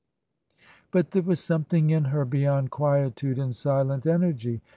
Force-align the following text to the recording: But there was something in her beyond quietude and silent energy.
But 0.89 1.11
there 1.11 1.21
was 1.21 1.39
something 1.43 1.91
in 1.91 2.05
her 2.05 2.25
beyond 2.25 2.71
quietude 2.71 3.37
and 3.37 3.55
silent 3.55 4.07
energy. 4.07 4.59